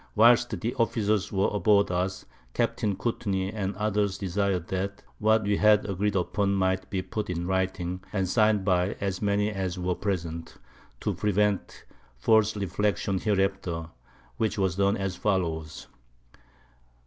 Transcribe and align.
Whilst 0.15 0.49
the 0.59 0.73
Officers 0.79 1.31
were 1.31 1.49
aboard 1.53 1.91
us, 1.91 2.25
Capt. 2.55 2.83
Courtney 2.97 3.51
and 3.53 3.75
others 3.75 4.17
desir'd 4.17 4.67
that 4.69 5.03
what 5.19 5.43
we 5.43 5.57
had 5.57 5.87
agreed 5.87 6.15
upon 6.15 6.55
might 6.55 6.89
be 6.89 7.03
put 7.03 7.29
in 7.29 7.45
Writing, 7.45 8.03
and 8.11 8.27
sign'd 8.27 8.65
by 8.65 8.95
as 8.99 9.21
many 9.21 9.51
as 9.51 9.77
were 9.77 9.93
present, 9.93 10.57
to 11.01 11.13
prevent 11.13 11.85
false 12.17 12.57
Reflections 12.57 13.25
hereafter, 13.25 13.89
which 14.37 14.57
was 14.57 14.75
done 14.75 14.97
as 14.97 15.15
follows. 15.15 15.85